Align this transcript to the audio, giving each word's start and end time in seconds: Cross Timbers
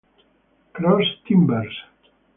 Cross 0.73 1.13
Timbers 1.27 1.77